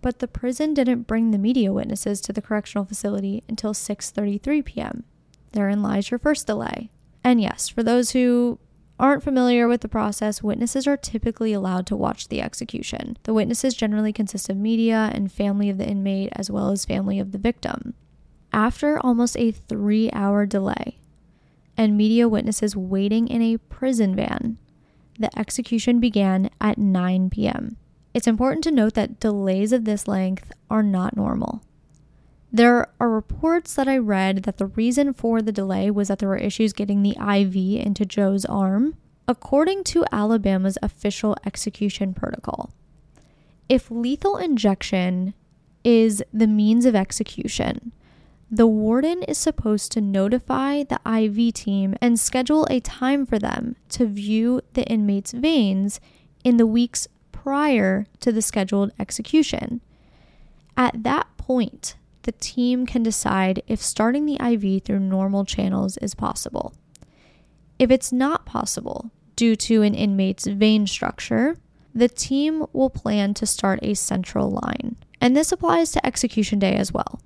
but 0.00 0.18
the 0.18 0.28
prison 0.28 0.74
didn't 0.74 1.06
bring 1.06 1.30
the 1.30 1.38
media 1.38 1.72
witnesses 1.72 2.20
to 2.22 2.32
the 2.32 2.42
correctional 2.42 2.84
facility 2.84 3.42
until 3.48 3.72
6:33 3.72 4.64
p.m. 4.64 5.04
Therein 5.52 5.82
lies 5.82 6.10
your 6.10 6.18
first 6.18 6.46
delay. 6.46 6.90
And 7.22 7.40
yes, 7.40 7.68
for 7.68 7.82
those 7.82 8.10
who 8.10 8.58
aren't 8.98 9.22
familiar 9.22 9.66
with 9.66 9.80
the 9.80 9.88
process, 9.88 10.42
witnesses 10.42 10.86
are 10.86 10.96
typically 10.96 11.52
allowed 11.52 11.86
to 11.86 11.96
watch 11.96 12.28
the 12.28 12.42
execution. 12.42 13.16
The 13.22 13.34
witnesses 13.34 13.74
generally 13.74 14.12
consist 14.12 14.48
of 14.48 14.56
media 14.56 15.10
and 15.12 15.32
family 15.32 15.70
of 15.70 15.78
the 15.78 15.88
inmate 15.88 16.30
as 16.32 16.50
well 16.50 16.70
as 16.70 16.84
family 16.84 17.18
of 17.18 17.32
the 17.32 17.38
victim. 17.38 17.94
After 18.52 18.98
almost 18.98 19.36
a 19.36 19.52
3-hour 19.52 20.46
delay 20.46 20.98
and 21.76 21.96
media 21.96 22.28
witnesses 22.28 22.76
waiting 22.76 23.28
in 23.28 23.42
a 23.42 23.58
prison 23.58 24.14
van, 24.14 24.58
the 25.18 25.36
execution 25.38 26.00
began 26.00 26.50
at 26.60 26.78
9 26.78 27.30
p.m. 27.30 27.76
It's 28.12 28.26
important 28.26 28.64
to 28.64 28.70
note 28.70 28.94
that 28.94 29.20
delays 29.20 29.72
of 29.72 29.84
this 29.84 30.06
length 30.06 30.52
are 30.70 30.82
not 30.82 31.16
normal. 31.16 31.62
There 32.52 32.86
are 33.00 33.10
reports 33.10 33.74
that 33.74 33.88
I 33.88 33.98
read 33.98 34.44
that 34.44 34.58
the 34.58 34.66
reason 34.66 35.12
for 35.12 35.42
the 35.42 35.50
delay 35.50 35.90
was 35.90 36.06
that 36.06 36.20
there 36.20 36.28
were 36.28 36.36
issues 36.36 36.72
getting 36.72 37.02
the 37.02 37.16
IV 37.18 37.84
into 37.84 38.06
Joe's 38.06 38.44
arm, 38.44 38.96
according 39.26 39.82
to 39.84 40.04
Alabama's 40.12 40.78
official 40.80 41.36
execution 41.44 42.14
protocol. 42.14 42.70
If 43.68 43.90
lethal 43.90 44.36
injection 44.36 45.34
is 45.82 46.22
the 46.32 46.46
means 46.46 46.86
of 46.86 46.94
execution, 46.94 47.90
the 48.50 48.66
warden 48.66 49.22
is 49.24 49.38
supposed 49.38 49.90
to 49.92 50.00
notify 50.00 50.82
the 50.82 51.00
IV 51.06 51.54
team 51.54 51.96
and 52.00 52.20
schedule 52.20 52.66
a 52.70 52.80
time 52.80 53.26
for 53.26 53.38
them 53.38 53.76
to 53.90 54.06
view 54.06 54.60
the 54.74 54.84
inmate's 54.84 55.32
veins 55.32 56.00
in 56.44 56.56
the 56.56 56.66
weeks 56.66 57.08
prior 57.32 58.06
to 58.20 58.30
the 58.30 58.42
scheduled 58.42 58.92
execution. 58.98 59.80
At 60.76 61.02
that 61.02 61.26
point, 61.36 61.96
the 62.22 62.32
team 62.32 62.86
can 62.86 63.02
decide 63.02 63.62
if 63.66 63.82
starting 63.82 64.26
the 64.26 64.40
IV 64.40 64.84
through 64.84 65.00
normal 65.00 65.44
channels 65.44 65.96
is 65.98 66.14
possible. 66.14 66.74
If 67.78 67.90
it's 67.90 68.12
not 68.12 68.46
possible 68.46 69.10
due 69.36 69.56
to 69.56 69.82
an 69.82 69.94
inmate's 69.94 70.46
vein 70.46 70.86
structure, 70.86 71.56
the 71.94 72.08
team 72.08 72.66
will 72.72 72.90
plan 72.90 73.34
to 73.34 73.46
start 73.46 73.78
a 73.82 73.94
central 73.94 74.50
line. 74.50 74.96
And 75.20 75.36
this 75.36 75.52
applies 75.52 75.92
to 75.92 76.06
execution 76.06 76.58
day 76.58 76.76
as 76.76 76.92
well. 76.92 77.20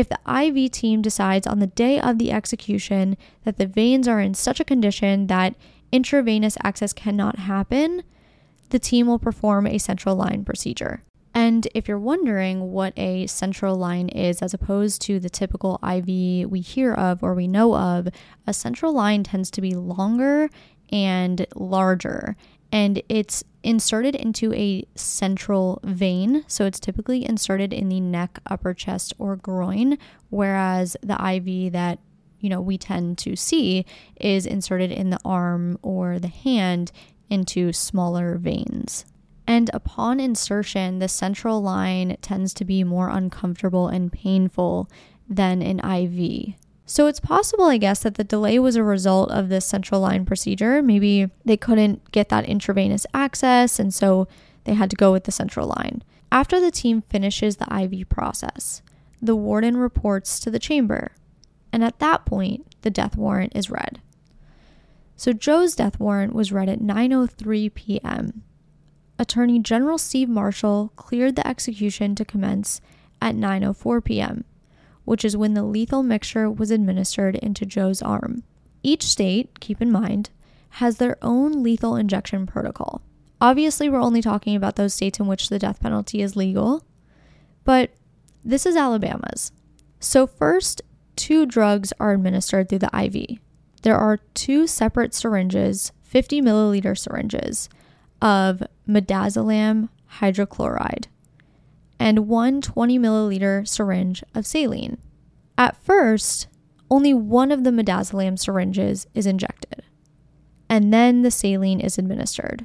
If 0.00 0.08
the 0.08 0.18
IV 0.26 0.70
team 0.70 1.02
decides 1.02 1.46
on 1.46 1.58
the 1.58 1.66
day 1.66 2.00
of 2.00 2.16
the 2.16 2.32
execution 2.32 3.18
that 3.44 3.58
the 3.58 3.66
veins 3.66 4.08
are 4.08 4.18
in 4.18 4.32
such 4.32 4.58
a 4.58 4.64
condition 4.64 5.26
that 5.26 5.54
intravenous 5.92 6.56
access 6.64 6.94
cannot 6.94 7.40
happen, 7.40 8.02
the 8.70 8.78
team 8.78 9.08
will 9.08 9.18
perform 9.18 9.66
a 9.66 9.76
central 9.76 10.16
line 10.16 10.42
procedure. 10.42 11.02
And 11.34 11.68
if 11.74 11.86
you're 11.86 11.98
wondering 11.98 12.72
what 12.72 12.94
a 12.98 13.26
central 13.26 13.76
line 13.76 14.08
is 14.08 14.40
as 14.40 14.54
opposed 14.54 15.02
to 15.02 15.20
the 15.20 15.28
typical 15.28 15.78
IV 15.86 16.50
we 16.50 16.62
hear 16.62 16.94
of 16.94 17.22
or 17.22 17.34
we 17.34 17.46
know 17.46 17.76
of, 17.76 18.08
a 18.46 18.54
central 18.54 18.94
line 18.94 19.22
tends 19.22 19.50
to 19.50 19.60
be 19.60 19.74
longer 19.74 20.48
and 20.90 21.46
larger. 21.54 22.38
And 22.72 23.02
it's 23.08 23.42
inserted 23.62 24.14
into 24.14 24.52
a 24.54 24.84
central 24.94 25.80
vein. 25.84 26.44
So 26.46 26.66
it's 26.66 26.80
typically 26.80 27.24
inserted 27.24 27.72
in 27.72 27.88
the 27.88 28.00
neck, 28.00 28.38
upper 28.46 28.74
chest, 28.74 29.12
or 29.18 29.36
groin, 29.36 29.98
whereas 30.30 30.96
the 31.02 31.14
IV 31.14 31.72
that 31.72 31.98
you 32.38 32.48
know 32.48 32.60
we 32.60 32.78
tend 32.78 33.18
to 33.18 33.36
see 33.36 33.84
is 34.16 34.46
inserted 34.46 34.90
in 34.90 35.10
the 35.10 35.20
arm 35.24 35.78
or 35.82 36.18
the 36.18 36.28
hand 36.28 36.92
into 37.28 37.72
smaller 37.72 38.38
veins. 38.38 39.04
And 39.46 39.68
upon 39.74 40.20
insertion, 40.20 41.00
the 41.00 41.08
central 41.08 41.60
line 41.60 42.16
tends 42.22 42.54
to 42.54 42.64
be 42.64 42.84
more 42.84 43.08
uncomfortable 43.08 43.88
and 43.88 44.12
painful 44.12 44.88
than 45.28 45.60
an 45.60 45.80
IV. 45.80 46.54
So 46.90 47.06
it's 47.06 47.20
possible, 47.20 47.66
I 47.66 47.76
guess, 47.76 48.00
that 48.00 48.16
the 48.16 48.24
delay 48.24 48.58
was 48.58 48.74
a 48.74 48.82
result 48.82 49.30
of 49.30 49.48
this 49.48 49.64
central 49.64 50.00
line 50.00 50.26
procedure. 50.26 50.82
Maybe 50.82 51.30
they 51.44 51.56
couldn't 51.56 52.10
get 52.10 52.30
that 52.30 52.46
intravenous 52.46 53.06
access, 53.14 53.78
and 53.78 53.94
so 53.94 54.26
they 54.64 54.74
had 54.74 54.90
to 54.90 54.96
go 54.96 55.12
with 55.12 55.22
the 55.22 55.30
central 55.30 55.68
line. 55.68 56.02
After 56.32 56.60
the 56.60 56.72
team 56.72 57.02
finishes 57.02 57.58
the 57.58 57.72
IV 57.72 58.08
process, 58.08 58.82
the 59.22 59.36
warden 59.36 59.76
reports 59.76 60.40
to 60.40 60.50
the 60.50 60.58
chamber, 60.58 61.12
and 61.72 61.84
at 61.84 62.00
that 62.00 62.26
point, 62.26 62.66
the 62.82 62.90
death 62.90 63.16
warrant 63.16 63.52
is 63.54 63.70
read. 63.70 64.00
So 65.14 65.32
Joe's 65.32 65.76
death 65.76 66.00
warrant 66.00 66.32
was 66.32 66.50
read 66.50 66.68
at 66.68 66.80
9:03 66.80 67.72
p.m. 67.72 68.42
Attorney 69.16 69.60
General 69.60 69.96
Steve 69.96 70.28
Marshall 70.28 70.92
cleared 70.96 71.36
the 71.36 71.46
execution 71.46 72.16
to 72.16 72.24
commence 72.24 72.80
at 73.22 73.36
9:04 73.36 74.02
p.m., 74.04 74.44
which 75.10 75.24
is 75.24 75.36
when 75.36 75.54
the 75.54 75.64
lethal 75.64 76.04
mixture 76.04 76.48
was 76.48 76.70
administered 76.70 77.34
into 77.34 77.66
Joe's 77.66 78.00
arm. 78.00 78.44
Each 78.84 79.02
state, 79.02 79.58
keep 79.58 79.82
in 79.82 79.90
mind, 79.90 80.30
has 80.74 80.98
their 80.98 81.16
own 81.20 81.64
lethal 81.64 81.96
injection 81.96 82.46
protocol. 82.46 83.02
Obviously, 83.40 83.88
we're 83.88 84.00
only 84.00 84.22
talking 84.22 84.54
about 84.54 84.76
those 84.76 84.94
states 84.94 85.18
in 85.18 85.26
which 85.26 85.48
the 85.48 85.58
death 85.58 85.80
penalty 85.80 86.22
is 86.22 86.36
legal, 86.36 86.84
but 87.64 87.90
this 88.44 88.64
is 88.64 88.76
Alabama's. 88.76 89.50
So, 89.98 90.28
first, 90.28 90.80
two 91.16 91.44
drugs 91.44 91.92
are 91.98 92.12
administered 92.12 92.68
through 92.68 92.78
the 92.78 92.90
IV 92.96 93.40
there 93.82 93.96
are 93.96 94.18
two 94.34 94.66
separate 94.66 95.14
syringes, 95.14 95.92
50 96.02 96.42
milliliter 96.42 96.96
syringes, 96.96 97.68
of 98.20 98.62
midazolam 98.88 99.88
hydrochloride 100.18 101.06
and 102.00 102.26
one 102.26 102.62
20 102.62 102.98
milliliter 102.98 103.68
syringe 103.68 104.24
of 104.34 104.46
saline. 104.46 104.96
At 105.58 105.76
first, 105.76 106.48
only 106.90 107.12
one 107.12 107.52
of 107.52 107.62
the 107.62 107.70
midazolam 107.70 108.38
syringes 108.38 109.06
is 109.14 109.26
injected, 109.26 109.84
and 110.68 110.92
then 110.92 111.22
the 111.22 111.30
saline 111.30 111.78
is 111.78 111.98
administered. 111.98 112.64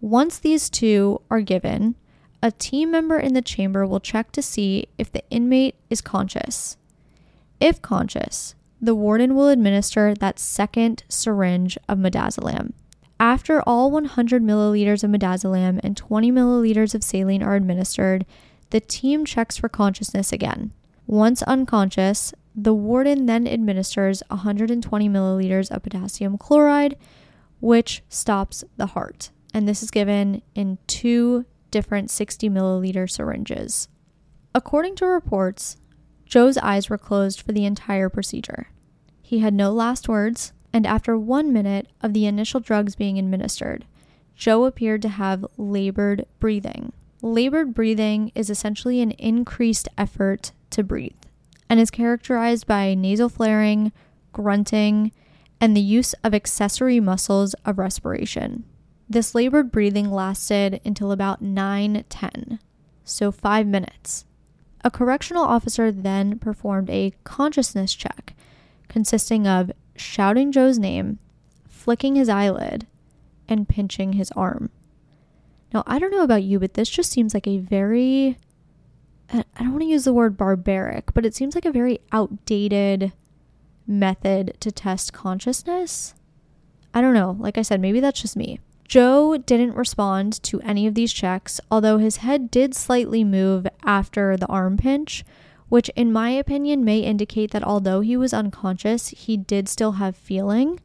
Once 0.00 0.38
these 0.38 0.70
two 0.70 1.20
are 1.30 1.42
given, 1.42 1.96
a 2.42 2.52
team 2.52 2.92
member 2.92 3.18
in 3.18 3.34
the 3.34 3.42
chamber 3.42 3.84
will 3.84 4.00
check 4.00 4.32
to 4.32 4.40
see 4.40 4.86
if 4.96 5.12
the 5.12 5.28
inmate 5.28 5.74
is 5.90 6.00
conscious. 6.00 6.78
If 7.58 7.82
conscious, 7.82 8.54
the 8.80 8.94
warden 8.94 9.34
will 9.34 9.48
administer 9.48 10.14
that 10.14 10.38
second 10.38 11.02
syringe 11.08 11.76
of 11.86 11.98
midazolam. 11.98 12.72
After 13.18 13.60
all 13.68 13.90
100 13.90 14.42
milliliters 14.42 15.04
of 15.04 15.10
midazolam 15.10 15.80
and 15.82 15.94
20 15.94 16.32
milliliters 16.32 16.94
of 16.94 17.04
saline 17.04 17.42
are 17.42 17.56
administered, 17.56 18.24
the 18.70 18.80
team 18.80 19.24
checks 19.24 19.56
for 19.56 19.68
consciousness 19.68 20.32
again. 20.32 20.72
Once 21.06 21.42
unconscious, 21.42 22.32
the 22.54 22.74
warden 22.74 23.26
then 23.26 23.46
administers 23.46 24.22
120 24.28 25.08
milliliters 25.08 25.70
of 25.70 25.82
potassium 25.82 26.38
chloride, 26.38 26.96
which 27.60 28.02
stops 28.08 28.64
the 28.76 28.86
heart. 28.86 29.30
And 29.52 29.68
this 29.68 29.82
is 29.82 29.90
given 29.90 30.42
in 30.54 30.78
two 30.86 31.44
different 31.70 32.10
60 32.10 32.48
milliliter 32.48 33.10
syringes. 33.10 33.88
According 34.54 34.96
to 34.96 35.06
reports, 35.06 35.76
Joe's 36.24 36.58
eyes 36.58 36.88
were 36.88 36.98
closed 36.98 37.40
for 37.40 37.52
the 37.52 37.64
entire 37.64 38.08
procedure. 38.08 38.68
He 39.20 39.40
had 39.40 39.54
no 39.54 39.72
last 39.72 40.08
words, 40.08 40.52
and 40.72 40.86
after 40.86 41.18
one 41.18 41.52
minute 41.52 41.88
of 42.00 42.12
the 42.12 42.26
initial 42.26 42.60
drugs 42.60 42.94
being 42.94 43.18
administered, 43.18 43.84
Joe 44.34 44.64
appeared 44.64 45.02
to 45.02 45.08
have 45.08 45.44
labored 45.56 46.26
breathing. 46.38 46.92
Labored 47.22 47.74
breathing 47.74 48.32
is 48.34 48.48
essentially 48.48 49.00
an 49.00 49.10
increased 49.12 49.88
effort 49.98 50.52
to 50.70 50.82
breathe 50.82 51.12
and 51.68 51.78
is 51.78 51.90
characterized 51.90 52.66
by 52.66 52.94
nasal 52.94 53.28
flaring, 53.28 53.92
grunting, 54.32 55.12
and 55.60 55.76
the 55.76 55.82
use 55.82 56.14
of 56.24 56.34
accessory 56.34 56.98
muscles 56.98 57.54
of 57.66 57.78
respiration. 57.78 58.64
This 59.08 59.34
labored 59.34 59.70
breathing 59.70 60.10
lasted 60.10 60.80
until 60.84 61.12
about 61.12 61.42
9:10, 61.42 62.58
so 63.04 63.30
5 63.30 63.66
minutes. 63.66 64.24
A 64.82 64.90
correctional 64.90 65.44
officer 65.44 65.92
then 65.92 66.38
performed 66.38 66.88
a 66.88 67.12
consciousness 67.24 67.92
check 67.94 68.34
consisting 68.88 69.46
of 69.46 69.70
shouting 69.94 70.52
Joe's 70.52 70.78
name, 70.78 71.18
flicking 71.68 72.14
his 72.16 72.30
eyelid, 72.30 72.86
and 73.46 73.68
pinching 73.68 74.14
his 74.14 74.30
arm. 74.32 74.70
Now, 75.72 75.84
I 75.86 75.98
don't 75.98 76.10
know 76.10 76.22
about 76.22 76.42
you, 76.42 76.58
but 76.58 76.74
this 76.74 76.88
just 76.88 77.12
seems 77.12 77.34
like 77.34 77.46
a 77.46 77.58
very, 77.58 78.36
I 79.32 79.44
don't 79.58 79.70
want 79.70 79.82
to 79.82 79.86
use 79.86 80.04
the 80.04 80.12
word 80.12 80.36
barbaric, 80.36 81.14
but 81.14 81.24
it 81.24 81.34
seems 81.34 81.54
like 81.54 81.64
a 81.64 81.72
very 81.72 82.00
outdated 82.12 83.12
method 83.86 84.56
to 84.60 84.72
test 84.72 85.12
consciousness. 85.12 86.14
I 86.92 87.00
don't 87.00 87.14
know. 87.14 87.36
Like 87.38 87.56
I 87.56 87.62
said, 87.62 87.80
maybe 87.80 88.00
that's 88.00 88.20
just 88.20 88.36
me. 88.36 88.60
Joe 88.88 89.36
didn't 89.36 89.76
respond 89.76 90.42
to 90.42 90.60
any 90.62 90.88
of 90.88 90.94
these 90.94 91.12
checks, 91.12 91.60
although 91.70 91.98
his 91.98 92.16
head 92.16 92.50
did 92.50 92.74
slightly 92.74 93.22
move 93.22 93.68
after 93.84 94.36
the 94.36 94.48
arm 94.48 94.76
pinch, 94.76 95.24
which, 95.68 95.88
in 95.90 96.12
my 96.12 96.30
opinion, 96.30 96.84
may 96.84 96.98
indicate 96.98 97.52
that 97.52 97.62
although 97.62 98.00
he 98.00 98.16
was 98.16 98.34
unconscious, 98.34 99.10
he 99.10 99.36
did 99.36 99.68
still 99.68 99.92
have 99.92 100.16
feeling. 100.16 100.80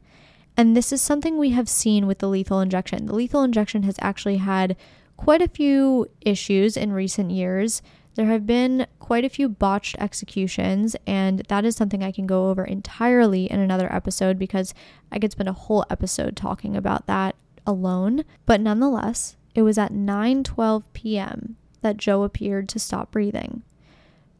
And 0.56 0.76
this 0.76 0.92
is 0.92 1.02
something 1.02 1.36
we 1.36 1.50
have 1.50 1.68
seen 1.68 2.06
with 2.06 2.18
the 2.18 2.28
lethal 2.28 2.60
injection. 2.60 3.06
The 3.06 3.14
lethal 3.14 3.42
injection 3.42 3.82
has 3.82 3.96
actually 4.00 4.38
had 4.38 4.76
quite 5.16 5.42
a 5.42 5.48
few 5.48 6.06
issues 6.22 6.76
in 6.76 6.92
recent 6.92 7.30
years. 7.30 7.82
There 8.14 8.26
have 8.26 8.46
been 8.46 8.86
quite 8.98 9.26
a 9.26 9.30
few 9.30 9.48
botched 9.50 9.96
executions, 9.98 10.96
and 11.06 11.40
that 11.48 11.66
is 11.66 11.76
something 11.76 12.02
I 12.02 12.12
can 12.12 12.26
go 12.26 12.48
over 12.48 12.64
entirely 12.64 13.50
in 13.50 13.60
another 13.60 13.92
episode 13.92 14.38
because 14.38 14.72
I 15.12 15.18
could 15.18 15.32
spend 15.32 15.50
a 15.50 15.54
whole 15.54 15.84
episode 15.90 16.36
talking 16.36 16.74
about 16.74 17.06
that 17.06 17.36
alone. 17.66 18.24
But 18.46 18.62
nonetheless, 18.62 19.36
it 19.54 19.62
was 19.62 19.76
at 19.76 19.92
9:12 19.92 20.84
p.m. 20.94 21.56
that 21.82 21.98
Joe 21.98 22.22
appeared 22.22 22.70
to 22.70 22.78
stop 22.78 23.10
breathing. 23.10 23.62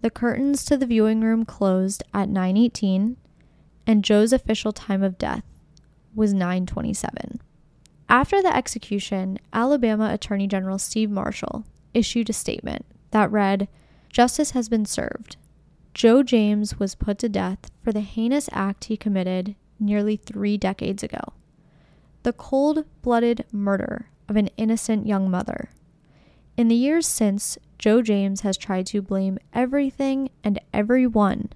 The 0.00 0.10
curtains 0.10 0.64
to 0.66 0.78
the 0.78 0.86
viewing 0.86 1.20
room 1.20 1.44
closed 1.44 2.02
at 2.14 2.30
9:18 2.30 3.16
and 3.86 4.02
Joe's 4.02 4.32
official 4.32 4.72
time 4.72 5.02
of 5.02 5.18
death 5.18 5.44
was 6.16 6.34
9:27. 6.34 7.40
After 8.08 8.42
the 8.42 8.56
execution, 8.56 9.38
Alabama 9.52 10.10
Attorney 10.12 10.46
General 10.46 10.78
Steve 10.78 11.10
Marshall 11.10 11.64
issued 11.94 12.30
a 12.30 12.32
statement 12.32 12.84
that 13.10 13.30
read, 13.30 13.68
"Justice 14.10 14.52
has 14.52 14.68
been 14.68 14.86
served. 14.86 15.36
Joe 15.94 16.22
James 16.22 16.78
was 16.78 16.94
put 16.94 17.18
to 17.18 17.28
death 17.28 17.70
for 17.82 17.92
the 17.92 18.00
heinous 18.00 18.48
act 18.52 18.84
he 18.84 18.96
committed 18.96 19.54
nearly 19.78 20.16
3 20.16 20.56
decades 20.56 21.02
ago. 21.02 21.32
The 22.22 22.32
cold-blooded 22.32 23.44
murder 23.52 24.10
of 24.28 24.36
an 24.36 24.48
innocent 24.56 25.06
young 25.06 25.30
mother. 25.30 25.70
In 26.56 26.68
the 26.68 26.74
years 26.74 27.06
since, 27.06 27.58
Joe 27.78 28.02
James 28.02 28.40
has 28.40 28.56
tried 28.56 28.86
to 28.86 29.02
blame 29.02 29.38
everything 29.52 30.30
and 30.42 30.58
everyone 30.72 31.50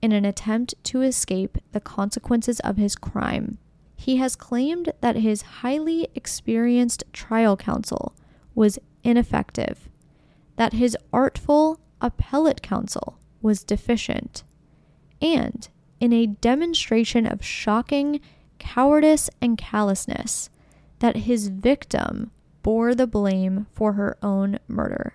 in 0.00 0.12
an 0.12 0.24
attempt 0.24 0.74
to 0.84 1.02
escape 1.02 1.58
the 1.72 1.80
consequences 1.80 2.60
of 2.60 2.76
his 2.78 2.96
crime. 2.96 3.58
He 4.00 4.16
has 4.18 4.36
claimed 4.36 4.92
that 5.00 5.16
his 5.16 5.42
highly 5.42 6.08
experienced 6.14 7.02
trial 7.12 7.56
counsel 7.56 8.14
was 8.54 8.78
ineffective, 9.02 9.88
that 10.56 10.72
his 10.72 10.96
artful 11.12 11.80
appellate 12.00 12.62
counsel 12.62 13.18
was 13.42 13.64
deficient, 13.64 14.44
and 15.20 15.68
in 16.00 16.12
a 16.12 16.26
demonstration 16.26 17.26
of 17.26 17.44
shocking 17.44 18.20
cowardice 18.60 19.28
and 19.42 19.58
callousness, 19.58 20.48
that 21.00 21.16
his 21.16 21.48
victim 21.48 22.30
bore 22.62 22.94
the 22.94 23.06
blame 23.06 23.66
for 23.72 23.94
her 23.94 24.16
own 24.22 24.60
murder. 24.68 25.14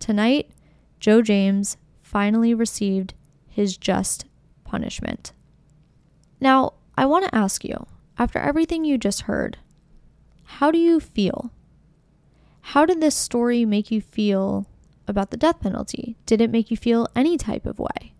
Tonight, 0.00 0.50
Joe 0.98 1.22
James 1.22 1.76
finally 2.02 2.52
received 2.52 3.14
his 3.48 3.76
just 3.76 4.26
punishment. 4.64 5.32
Now, 6.40 6.74
I 6.96 7.06
want 7.06 7.24
to 7.24 7.34
ask 7.34 7.64
you, 7.64 7.86
after 8.18 8.38
everything 8.38 8.84
you 8.84 8.98
just 8.98 9.22
heard, 9.22 9.58
how 10.44 10.70
do 10.70 10.78
you 10.78 11.00
feel? 11.00 11.52
How 12.60 12.86
did 12.86 13.00
this 13.00 13.14
story 13.14 13.64
make 13.64 13.90
you 13.90 14.00
feel 14.00 14.66
about 15.08 15.30
the 15.30 15.36
death 15.36 15.60
penalty? 15.60 16.16
Did 16.26 16.40
it 16.40 16.50
make 16.50 16.70
you 16.70 16.76
feel 16.76 17.08
any 17.16 17.36
type 17.36 17.66
of 17.66 17.78
way? 17.78 18.14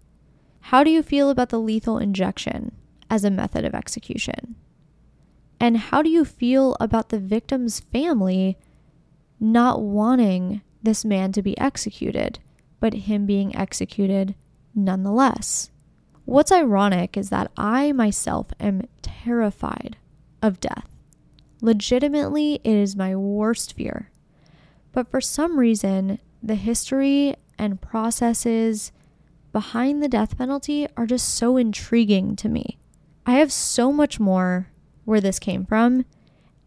How 0.61 0.83
do 0.83 0.91
you 0.91 1.03
feel 1.03 1.31
about 1.31 1.51
the 1.51 1.61
lethal 1.61 1.99
injection 1.99 2.73
as 3.11 3.25
a 3.25 3.31
method 3.31 3.65
of 3.65 3.75
execution? 3.75 4.57
And 5.61 5.77
how 5.77 6.03
do 6.03 6.11
you 6.11 6.25
feel 6.25 6.77
about 6.81 7.11
the 7.11 7.19
victim's 7.19 7.81
family 7.81 8.57
not 9.43 9.83
wanting 9.83 10.63
this 10.83 11.05
man 11.05 11.33
to 11.33 11.43
be 11.43 11.59
executed, 11.59 12.39
but 12.81 12.95
him 12.95 13.27
being 13.27 13.55
executed 13.57 14.35
nonetheless. 14.75 15.71
What's 16.25 16.53
ironic 16.53 17.17
is 17.17 17.31
that 17.31 17.51
I 17.57 17.93
myself 17.93 18.49
am 18.61 18.83
terrified 19.03 19.97
of 20.41 20.61
death. 20.61 20.89
Legitimately, 21.61 22.61
it 22.65 22.75
is 22.75 22.97
my 22.97 23.15
worst 23.15 23.75
fear. 23.75 24.11
But 24.93 25.11
for 25.11 25.21
some 25.21 25.59
reason, 25.59 26.19
the 26.43 26.55
history 26.55 27.37
and 27.59 27.81
processes 27.81 28.93
behind 29.53 30.03
the 30.03 30.09
death 30.09 30.39
penalty 30.39 30.89
are 30.97 31.07
just 31.07 31.35
so 31.35 31.57
intriguing 31.57 32.37
to 32.37 32.49
me. 32.49 32.79
I 33.27 33.33
have 33.33 33.53
so 33.53 33.93
much 33.93 34.19
more 34.19 34.69
where 35.05 35.21
this 35.21 35.39
came 35.39 35.65
from 35.65 36.05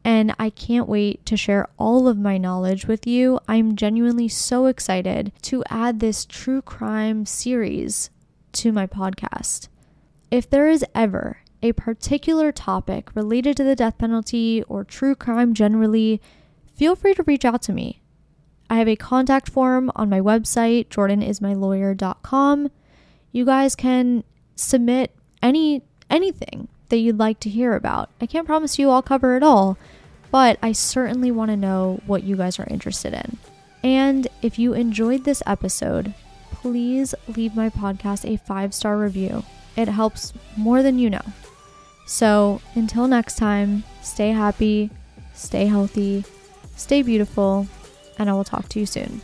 and 0.04 0.36
I 0.38 0.52
can't 0.52 0.88
wait 0.88 1.26
to 1.26 1.36
share 1.36 1.68
all 1.78 2.08
of 2.08 2.18
my 2.18 2.38
knowledge 2.38 2.86
with 2.86 3.08
you. 3.08 3.40
I'm 3.48 3.76
genuinely 3.76 4.28
so 4.28 4.68
excited 4.68 5.32
to 5.44 5.64
add 5.70 6.00
this 6.00 6.26
true 6.26 6.62
crime 6.62 7.26
series 7.26 8.12
to 8.56 8.72
my 8.72 8.88
podcast. 8.88 9.68
If 10.32 10.50
there 10.50 10.68
is 10.68 10.84
ever 10.94 11.38
a 11.62 11.74
particular 11.74 12.52
topic 12.52 13.16
related 13.16 13.58
to 13.58 13.64
the 13.64 13.76
death 13.76 13.98
penalty 13.98 14.64
or 14.68 14.84
true 14.84 15.16
crime 15.16 15.54
generally, 15.54 16.22
feel 16.74 16.96
free 16.96 17.14
to 17.14 17.24
reach 17.24 17.46
out 17.46 17.62
to 17.64 17.74
me. 17.74 18.02
I 18.70 18.78
have 18.78 18.88
a 18.88 18.96
contact 18.96 19.50
form 19.50 19.92
on 19.96 20.10
my 20.10 20.20
website, 20.20 20.88
jordanismylawyer.com. 20.88 22.72
You 23.32 23.46
guys 23.46 23.76
can 23.76 24.24
submit 24.56 25.16
any 25.42 25.84
anything 26.10 26.68
that 26.90 26.98
you'd 26.98 27.20
like 27.20 27.40
to 27.42 27.50
hear 27.50 27.76
about. 27.76 28.10
I 28.22 28.26
can't 28.26 28.46
promise 28.46 28.80
you 28.80 28.90
I'll 28.90 29.02
cover 29.02 29.36
it 29.36 29.44
all, 29.44 29.78
but 30.32 30.58
I 30.62 30.72
certainly 30.72 31.32
want 31.32 31.52
to 31.52 31.58
know 31.58 32.02
what 32.06 32.24
you 32.24 32.36
guys 32.36 32.60
are 32.60 32.68
interested 32.70 33.14
in. 33.14 33.38
And 33.84 34.28
if 34.42 34.58
you 34.58 34.74
enjoyed 34.74 35.24
this 35.24 35.44
episode, 35.46 36.14
please 36.66 37.14
leave 37.28 37.56
my 37.56 37.70
podcast 37.70 38.28
a 38.28 38.38
five 38.38 38.74
star 38.74 38.98
review. 38.98 39.44
It 39.78 39.88
helps 39.88 40.34
more 40.58 40.82
than 40.82 40.98
you 40.98 41.12
know. 41.12 41.22
So 42.08 42.60
until 42.74 43.08
next 43.08 43.36
time, 43.36 43.84
stay 44.02 44.30
happy, 44.30 44.90
stay 45.36 45.68
healthy, 45.68 46.26
stay 46.76 47.04
beautiful, 47.04 47.68
and 48.18 48.32
I 48.32 48.34
will 48.34 48.44
talk 48.44 48.68
to 48.70 48.80
you 48.80 48.88
soon. 48.88 49.22